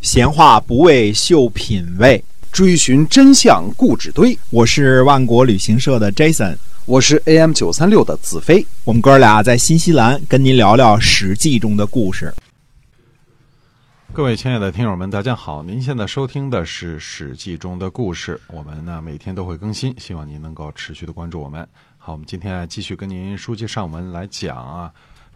[0.00, 4.36] 闲话不为秀品味，追寻真相故纸堆。
[4.48, 8.66] 我是万国旅行社的 Jason，我是 AM 九三六的子飞。
[8.84, 12.32] 我们哥俩在新西兰跟您聊聊《史记》中的故事。
[14.14, 15.62] 各位亲爱的听友们，大家好！
[15.62, 21.68] 您现在收听的是《史记》中的故事，我们呢每天都会更新，希望您能够持续的关注我们。
[21.98, 24.90] 好，我们今天继续跟您书接上文来讲啊，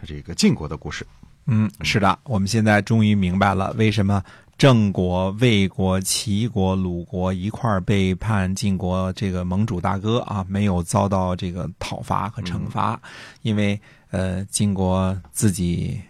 [0.06, 1.06] 这个晋国的故事。
[1.46, 4.22] 嗯，是的，我们现在终于明白了为什么
[4.56, 13.00] 郑国、魏国、齐国、鲁国一块儿背叛晋国这个盟主大哥啊，没有遭到这个讨伐和惩罚，
[13.42, 13.80] 因为
[14.10, 16.00] 呃，晋国自己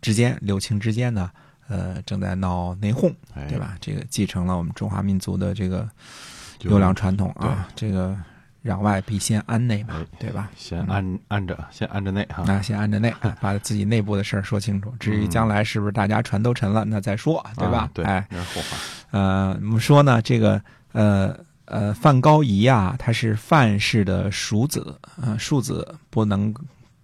[0.00, 1.30] 之间六卿之间呢。
[1.68, 3.14] 呃，正在闹内讧，
[3.48, 3.76] 对吧？
[3.80, 5.88] 这个继承了我们中华民族的这个
[6.62, 8.18] 优良传统啊，这个
[8.64, 10.50] 攘外必先安内嘛，对吧？
[10.56, 12.44] 先安安着，先安着内哈。
[12.46, 14.92] 那先安着内， 把自己内部的事儿说清楚。
[15.00, 17.90] 至于将来是不是大家船都沉了，那再说，对吧？
[17.94, 18.76] 对，哎，那是后话。
[19.10, 20.60] 呃，我们说呢，这个
[20.92, 26.54] 呃呃，范高仪啊，他是范氏的庶子，呃，庶子不能。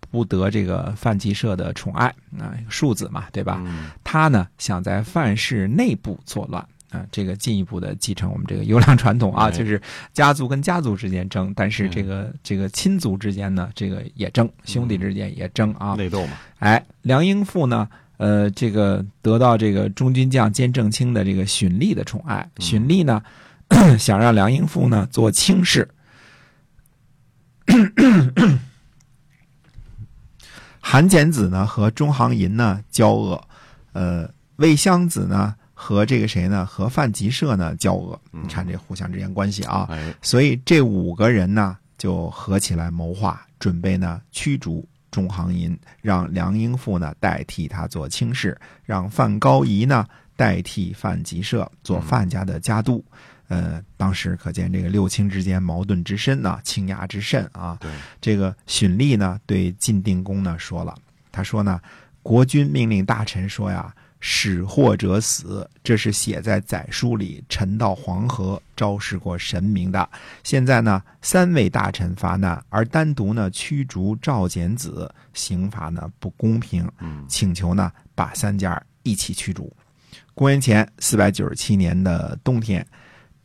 [0.08, 2.06] 不得这个范吉社的宠爱
[2.38, 3.60] 啊，庶子嘛，对吧？
[4.02, 9.80] 他呢想在范氏内部作乱啊，这个进一步的继承我们这个优良传统啊，就是
[10.12, 16.34] 家族跟家族之间争，但是这个这个亲族之间呢，这个也争，兄弟之间也争啊，内斗嘛。
[16.60, 23.20] 哎，梁英父呢，呃，这个得到这个中军将兼正卿的这个荀立的宠爱，荀立呢
[23.98, 25.88] 想让梁英父呢做卿士。
[30.78, 33.48] 韩简子呢和中行寅呢交恶，
[33.92, 36.64] 呃，魏襄子呢和这个谁呢？
[36.64, 39.86] 和范吉社呢交恶，你看这互相之间关系啊，
[40.22, 53.04] 所以这五个人呢就合起来谋划，准备呢驱逐中行银，让梁英富呢代替他做卿士，让范高仪呢代替范吉社做范家的家督。
[53.48, 57.76] 呃，当时可见这个六卿之间矛盾之深呐，倾轧之甚啊。
[57.80, 60.96] 对，这个荀立呢，对晋定公呢说了，
[61.30, 61.78] 他说呢，
[62.22, 70.08] 国君命令大臣说呀，使祸者死，这是写在载书里，臣到黄河昭示过神明的。
[70.42, 76.90] 现在呢，三位大臣发难，而单独呢驱逐赵简子，刑罚呢不公平，
[77.28, 79.74] 请求呢把三家一起驱逐。
[80.34, 82.86] 公元前四百九十七年的冬天。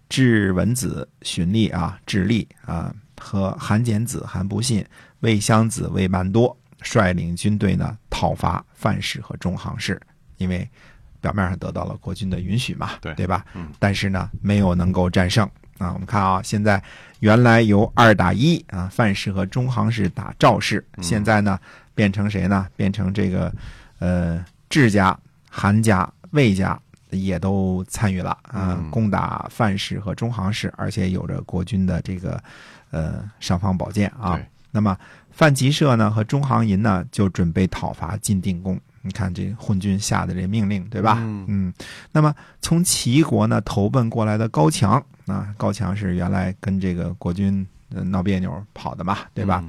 [0.09, 4.85] 智文子荀立啊，智立啊，和韩简子、韩不信、
[5.21, 9.97] 魏襄子、魏曼多率领军队呢，讨伐范氏和中行氏。
[10.41, 10.67] 因为
[11.21, 13.45] 表面上得到了国君的允许嘛，对对吧？
[13.53, 13.67] 嗯。
[13.79, 15.47] 但是呢，没有能够战胜
[15.77, 15.93] 啊。
[15.93, 16.81] 我们看啊，现在
[17.19, 21.59] 原来由二打一啊，范氏和中行氏打赵氏，现在呢
[21.93, 22.67] 变成谁呢？
[22.75, 23.53] 变成这个
[23.99, 25.17] 呃智家、
[25.49, 26.79] 韩家、魏家。
[27.13, 32.41] 也都参与了啊，攻打范氏和中行氏，而且有着国君的这个
[32.89, 34.39] 呃尚方宝剑啊。
[34.71, 34.97] 那么
[35.29, 38.79] 范吉社呢和中行寅呢就准备讨伐晋定公。
[39.01, 41.17] 你看这昏君下的这命令，对吧？
[41.19, 41.73] 嗯。
[42.11, 49.63] 那么从齐国呢投奔过来的高强啊，高强是原来跟这个国君闹别扭跑的嘛，对吧？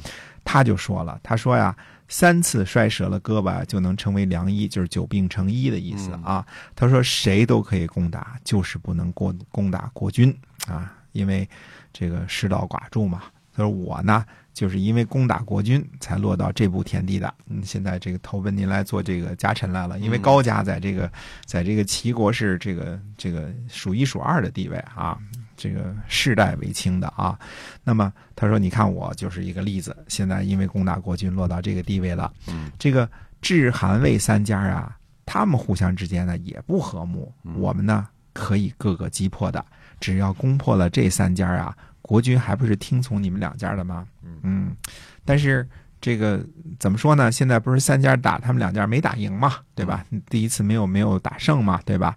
[0.44, 1.74] 他就说了，他说呀。
[2.08, 6.46] 三次摔折了胳膊就能成为良医，就是久病成医的意思啊。
[6.76, 11.48] 他说谁都可以攻打，就是不能攻攻打国君啊，因为
[11.90, 13.22] 这个失道寡助嘛。
[13.56, 17.32] 他说我呢，就是因为攻打国君才落到这步田地的。
[17.46, 21.10] 嗯，现在这个投奔您来做这个家臣来了，因为高家在这个
[21.44, 25.18] 在这个齐国是这个这个数一数二的地位啊。
[25.54, 27.38] 这个世代为卿的啊，
[27.84, 32.32] 那么他说：“你看我就是一个例子，现在因为攻打国君落到这个地位了。
[32.48, 33.08] 嗯，这个
[33.40, 37.32] 智、韩、魏三家啊，他们互相之间呢也不和睦。
[37.54, 39.64] 我们呢可以各个击破的，
[40.02, 44.06] 只要攻破了这三家啊，国军还不是听从你们两家的吗？
[44.42, 44.76] 嗯，
[45.24, 45.66] 但是
[45.98, 46.44] 这个
[46.78, 47.32] 怎么说呢？
[47.32, 50.04] 现在不是三家打他们两家没打赢嘛，对吧？
[50.28, 52.14] 第一次没有没有打胜嘛，对吧？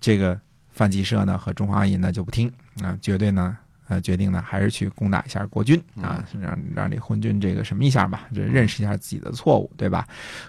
[0.00, 0.40] 这个。”
[0.76, 2.52] 范吉社呢和中华银呢就不听
[2.82, 3.56] 啊，绝对呢
[3.88, 10.06] 呃决定呢还是去攻打一下国军啊，让让这昏君这个什么一下吧，这认识一下自己的错误，对吧？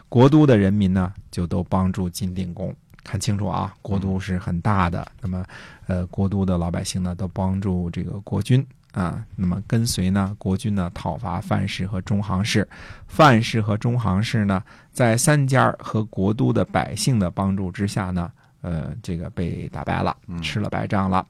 [0.09, 5.45] 国都的人民呢就都帮助晋定公，看清楚啊，国都是很大的，那么
[5.87, 12.67] 呃国都的老百姓呢都帮助这个国君啊，那么跟随呢国君呢讨伐范氏和中行氏，
[13.07, 18.31] 范氏和中行氏呢在三家和国都的百姓的帮助之下呢。
[18.61, 21.25] 呃，这个被打败了，吃了败仗了。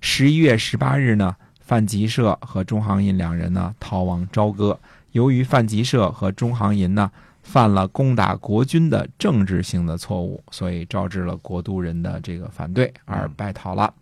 [0.00, 4.76] 十一月十八日呢，范吉社和中行寅两人呢逃往朝歌。
[5.12, 7.12] 由于范吉社和中行寅呢
[7.50, 13.92] 犯了攻打国君的政治性的错误，所以招致了国都人的这个反对而败逃了。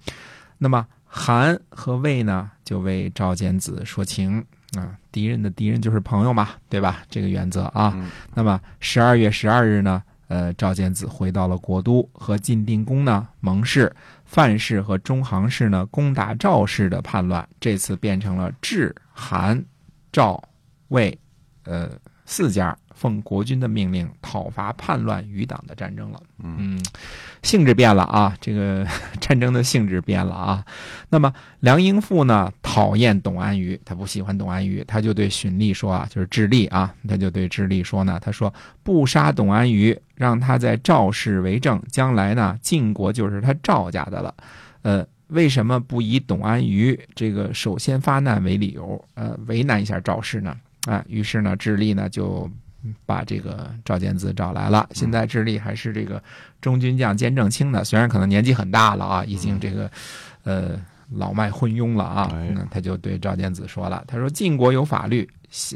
[0.58, 4.44] 那么韩和魏呢，就为赵简子说情
[4.76, 7.02] 啊，敌人的敌人就是朋友嘛，对吧？
[7.08, 7.94] 这个原则啊。
[7.96, 13.90] 嗯那么十二月十二日呢，呃，赵简子回到了国都，和晋定公呢盟誓，
[14.26, 19.64] 范氏和中行氏呢攻打赵氏的叛乱，这次变成了智、韩、
[20.12, 20.42] 赵、
[20.88, 21.18] 魏，
[21.64, 21.88] 呃
[22.26, 26.20] 四家奉国君的命令讨伐叛乱余党的战争了。
[26.42, 26.78] 嗯，
[27.42, 28.84] 性质变了啊，这个
[29.20, 30.64] 战争的性质变了啊。
[31.08, 38.52] 那么梁英富呢，讨厌董安于，他不喜欢董安于，他就对荀立说啊，就是智利啊，他就对智利说呢，他说
[38.82, 44.34] 不杀董安于，让他在赵氏为政，将来呢晋国就是他赵家的了。
[44.82, 50.56] 呃，为什么不以董安于这个首先发难为理由，呃，为难一下赵氏呢？
[50.86, 52.50] 啊，于是呢，智利呢就
[53.06, 54.88] 把这个赵简子找来了。
[54.93, 56.23] 现在智利还是这个
[56.61, 59.90] 中军将兼正卿呢，虽然可能年纪很大了啊，已经这个
[60.44, 60.81] 呃
[61.11, 62.31] 老迈昏庸了啊。
[62.35, 65.29] 哎那他就对赵简子说了，他说晋国有法律，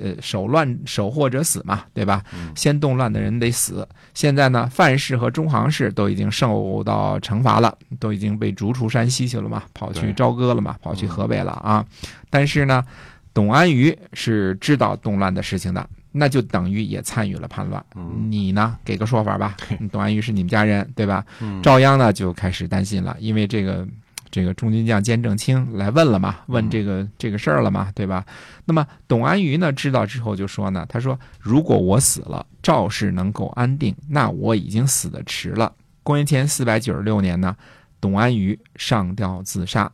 [0.03, 2.23] 呃，守乱守祸者死嘛，对吧？
[2.55, 3.87] 先动乱的人得死。
[4.15, 11.85] 现在呢，范氏和中行氏都已经受到惩罚了，都已经被逐出山西去了嘛，跑去朝歌了嘛，跑去河北了啊。
[12.29, 12.85] 但是呢，
[13.33, 17.85] 董安于是知道动乱的事情的，那就等于也参与了叛乱。
[18.29, 19.57] 你呢，给个说法吧。
[19.91, 21.25] 董安于是你们家人，对吧？
[21.63, 23.87] 赵鞅呢就开始担心了，因为这个
[24.31, 28.25] 这个中军将兼正卿来问了嘛，问这个这个事儿了嘛，对吧？
[28.65, 35.73] 那么董安于呢知道之后就说呢，他说如果我死了，赵氏能够安定，那我已经死的迟了。
[36.03, 37.57] 公元前四百九十六年呢，
[38.01, 39.91] 董安于上吊自杀，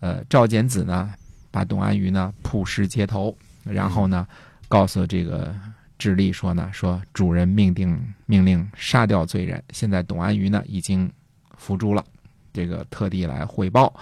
[0.00, 1.10] 呃，赵简子呢
[1.50, 4.26] 把董安于呢曝尸街头，然后呢
[4.68, 5.54] 告诉这个
[5.98, 11.10] 智利说呢，说主人命定命令杀掉罪人，现在董安于呢已经
[11.56, 12.04] 伏诛了，
[12.52, 13.92] 这个特地来汇报。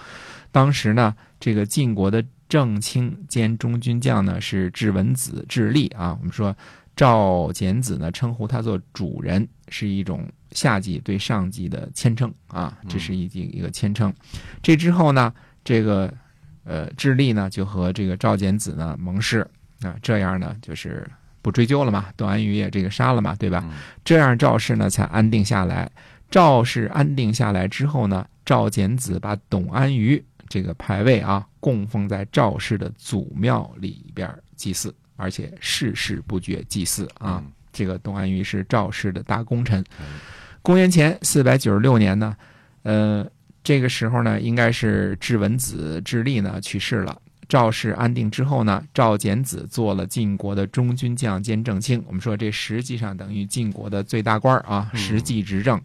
[0.51, 6.55] 当时呢，这个晋国的正卿兼中军将呢是智文子智利啊，我们说
[6.95, 14.13] 赵简子呢称呼他做主人，是一种下级对上级的谦称啊，这是一一个谦称。
[14.61, 16.13] 这之后呢，这个
[16.63, 19.47] 呃智利呢就和这个赵简子呢盟誓
[19.81, 21.07] 啊，这样呢就是
[21.41, 23.63] 不追究了嘛，董安于也这个杀了嘛，对吧？
[24.03, 25.89] 这样赵氏呢才安定下来。
[26.29, 37.41] 赵氏安定下来之后呢，赵简子把董安于这个牌位啊供奉在赵氏的祖庙里边祭祀，而且世世不绝祭祀啊。
[37.45, 39.85] 嗯这个董安于是赵氏的大功臣。
[40.63, 42.35] 公元前四百九十六年呢，
[42.81, 43.23] 呃，
[43.63, 47.21] 这个时候呢，应该是智文子智利呢去世了。
[47.49, 52.03] 赵氏安定之后呢，赵简子做了晋国的中军将兼正卿。
[52.07, 55.81] 我们说这实际上等于晋国的最大官儿啊，实际执政。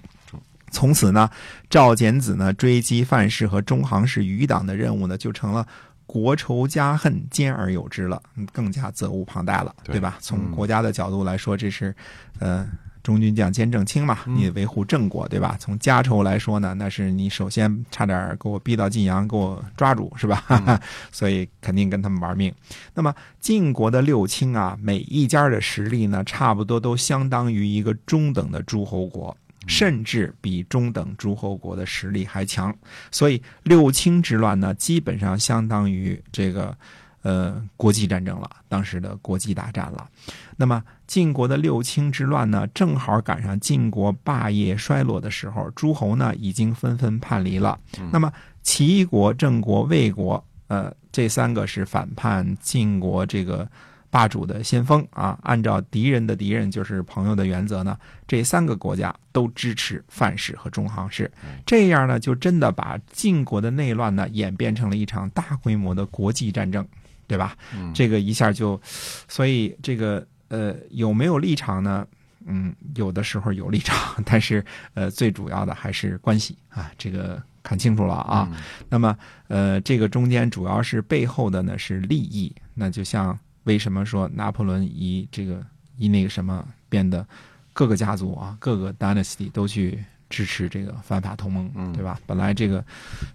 [0.71, 1.29] 从此呢，
[1.69, 5.67] 赵简子呢追击范氏和中行氏余党的任务呢，就成了
[6.07, 10.17] 国仇家恨兼而有之了，嗯更加责无旁贷了，对对吧？
[10.19, 11.95] 从嗯国家的角度来说，这是
[12.39, 12.67] 呃
[13.03, 15.57] 中军将兼正卿嘛，你维护郑国，对吧？
[15.59, 20.45] 从家仇来说呢，那是你首先差点给我逼到晋阳，给我抓住，是吧？
[21.11, 22.53] 所以肯定跟他们玩命。
[22.95, 29.37] 那么晋国的六卿啊，每一家的实力呢，差不多都相当于一个中等的诸侯国。
[29.69, 32.77] 甚至比中等诸侯国的实力还强，
[33.13, 36.77] 所以六卿之乱呢，基本上相当于这个
[37.23, 40.09] 呃国际战争了，当时的国际大战了。
[40.57, 47.79] 那么晋国的六卿之乱呢，正好赶上晋国霸业衰落的时候，诸侯呢已经纷纷叛离了。
[48.13, 53.69] 那么齐国、郑国、魏国，呃，这三个是反叛晋国这个
[54.09, 55.39] 霸主的先锋啊。
[55.43, 61.31] 按照敌人的敌人就是朋友的原则呢，这三个国家都支持范氏和中行氏。
[61.67, 66.87] 这样呢，就真的把晋国的内乱呢演变成了一场大规模的国际战争，
[67.33, 67.57] 对吧？
[67.95, 68.79] 这个一下就，
[69.27, 72.07] 所以这个呃有没有立场呢？
[72.45, 74.63] 嗯，有的时候有立场，但是
[74.93, 78.47] 呃最主要的还是关系啊，这个看清楚了啊。
[78.91, 79.17] 那么
[79.49, 85.65] 呃这个中间主要是背后的呢是利益，那就像为什么说拿破仑以这个
[85.97, 87.27] 以那个什么变得
[87.73, 90.05] 各个家族啊各个 dynasty 都去。
[90.33, 92.19] 支持这个反法同盟，对吧？
[92.27, 92.83] 本来这个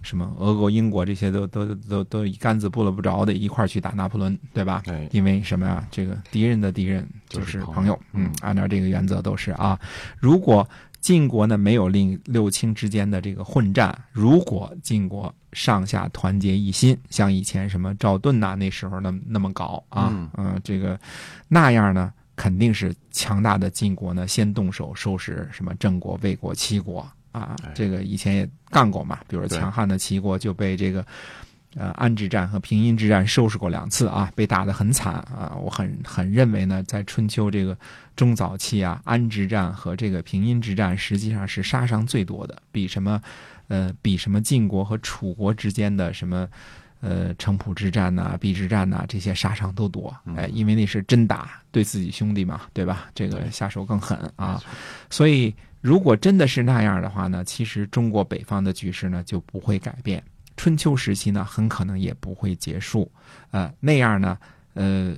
[0.02, 4.82] 什么俄国、英国这些都都都都一竿子不了不着的，一块儿去打拿破仑，对吧？
[4.88, 5.86] 哎因为什么呀？
[5.92, 9.78] 这个敌人的敌人就就是是朋朋友友，嗯，按照这个原则都是啊。
[10.18, 10.68] 如果
[11.00, 20.98] 晋国呢没有令六卿之间的这个混战，如果晋国上下团结一心，像以前什么赵盾呐、那时候那么那么搞啊，嗯嗯、这个
[21.46, 27.00] 那样呢，肯定是强大的晋国呢先动手收拾什么郑国、魏国、齐国
[27.32, 31.04] 啊哎，这个以前也干过嘛，比如说强悍的齐国就被这个。
[31.76, 35.54] 呃，安之战和平阴之战收拾过两次啊，被打得很惨啊。
[35.62, 37.76] 我很很认为呢，在春秋这个
[38.16, 43.20] 中早期啊，安之战和这个平阴之战实际上是杀伤最多的，比什么
[43.68, 46.48] 呃比什么晋国和楚国之间的什么
[47.00, 50.14] 呃城濮之战呐、邲之战呐、这些杀伤都多。
[50.36, 53.06] 哎，因为那是真打，对自己兄弟嘛，对吧？
[53.14, 54.62] 这个下手更狠啊。
[55.10, 60.22] 所以，如果真的是那样的话呢，其实中国北方的局势呢就不会改变，
[60.56, 63.10] 春秋时期呢很可能也不会结束。
[63.50, 64.36] 呃，那样呢，
[64.74, 65.14] 呃，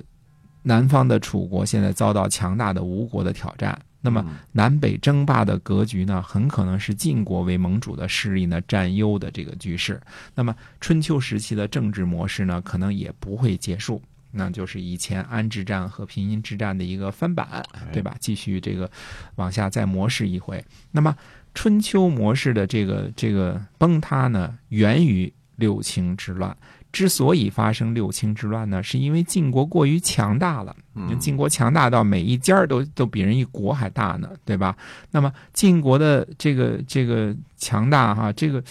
[0.61, 10.01] 南方的楚国现在遭到强大的吴国的挑战，那么南北争霸的格局呢，很可能是晋国为盟主的势力呢占优的这个局势。
[10.35, 14.01] 那么春秋时期的政治模式呢，可能也不会结束。
[14.33, 18.15] 那就是以前安之战和平阴之战的一个翻版，对吧？
[18.19, 18.89] 继续这个
[19.35, 20.63] 往下再模式一回。
[20.91, 21.13] 那么
[21.53, 26.55] 春秋模式的这个这个崩塌呢，源于六卿之乱。
[26.91, 30.75] 之所以发生六卿之乱呢，是因为晋国过于强大了。
[31.19, 34.75] 晋国强大到每一家儿都都比人一国还大呢，对吧？
[35.09, 38.61] 那么晋国的这个这个强大哈，这个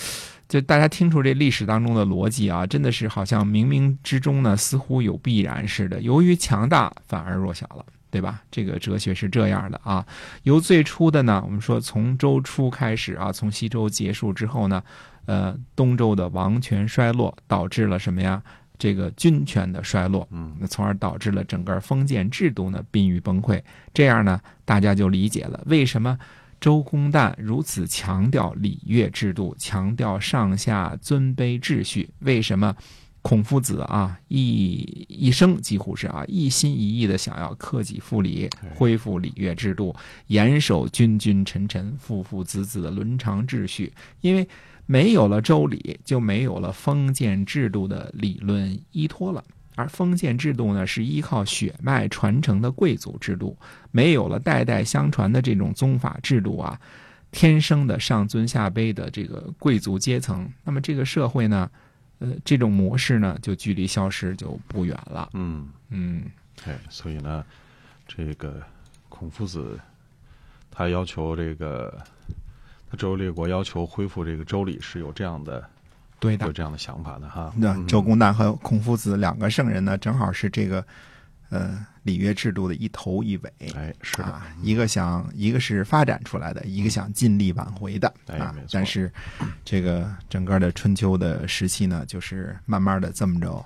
[0.49, 6.03] 就大家听出这历史当中的逻辑啊，真的是好像冥冥之中呢，似乎有必然似的。
[6.03, 7.85] 由于强大，反而弱小了。
[8.11, 8.43] 对吧？
[8.51, 10.05] 这个哲学是这样的啊。
[10.43, 14.83] 由最初的呢，我们说从周初开始啊，从西周结束之后呢，
[15.27, 18.43] 呃，东周的王权衰落，导致了什么呀？
[18.79, 23.63] 这个军权的衰落，嗯，那从而导致了整个封建制度呢濒于崩溃。
[23.93, 26.19] 这样呢，大家就理解了为什么
[26.59, 32.75] 周公旦如此强调礼乐制度，强调上下尊卑秩序，为什么？
[33.23, 39.95] 孔夫子啊，一一生几乎是啊，一心一意的想要克己复礼，恢复礼乐制度，
[40.29, 43.93] 严守君君臣臣、父父子子的伦常秩序。
[44.23, 44.49] 因为
[44.87, 49.45] 没有了周礼，就没有了封建制度的理论依托了。
[49.77, 53.57] 而封建制度呢，是依靠血脉传承的贵族制度，
[53.91, 56.81] 没有了代代相传的这种宗法制度啊，
[57.31, 61.71] 天生的上尊下卑的这个贵族阶层，那么这个社会呢？
[62.21, 65.29] 呃，这种模式呢，就距离消失就不远了。
[65.33, 66.23] 嗯嗯，
[66.65, 67.45] 哎，所以呢，
[68.07, 68.63] 这个
[69.09, 69.81] 孔夫子
[70.71, 71.99] 他要求这个
[72.91, 75.69] 他周游列国要求恢复这个周礼，是有这样的
[76.19, 76.53] 对的有。
[76.53, 77.53] 这样的想法的哈。
[77.57, 80.87] 那嗯周公旦和孔夫子两个圣人呢，正好是这个
[81.51, 83.53] 呃里约制度的一头一尾。
[83.75, 88.65] 哎，是的，啊，一个想，一个是发展出来的，一个想尽力挽回的啊哎。
[88.73, 89.13] 但是，
[89.65, 93.65] 这个整个的春秋的时期呢，就是慢慢的这么着，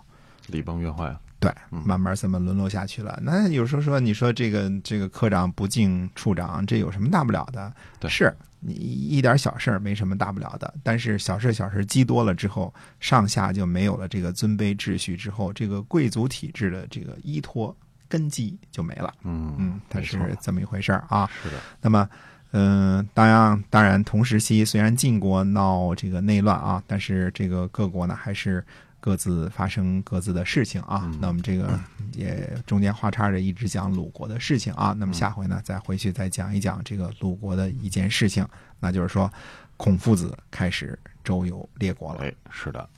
[0.49, 1.17] 礼崩乐坏。
[1.45, 3.19] 对，嗯慢慢这么沦落下去了。
[3.23, 7.73] 那有时候说，你说这个这个科长不敬处长，这有什么大不了的？
[8.01, 10.73] 对是你一点小事儿没什么大不了的。
[10.83, 17.77] 但是小事小事积多了之后，上下就没有了这个尊卑秩序之后，这个贵族体制的这个依托
[18.09, 19.13] 根基就没了。
[19.23, 21.29] 嗯嗯，它是这么一回事儿啊。
[21.43, 22.09] 是的，那么，
[22.53, 28.65] 嗯、当然，当然，同时期虽然晋国闹这个内乱啊，但是这个各国呢还是
[29.05, 31.03] 各自发生各自的事情啊。
[31.05, 31.79] 嗯那我们这个
[32.15, 34.93] 也中间花叉着一直讲鲁国的事情啊。
[34.93, 38.49] 嗯那么下回呢，再回去再讲一讲这个鲁国的一件事情，
[38.81, 39.31] 那就是说，
[39.77, 42.23] 孔夫子开始周游列国了。
[42.25, 42.89] 哎，是的。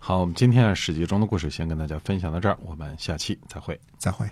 [0.00, 3.80] 好，我们今天啊《史记》中的故事先跟大家分享到这儿，我们下期再会。
[3.98, 4.28] 再会。